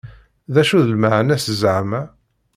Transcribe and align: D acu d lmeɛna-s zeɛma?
D 0.53 0.55
acu 0.61 0.79
d 0.87 0.87
lmeɛna-s 0.95 1.45
zeɛma? 1.61 2.01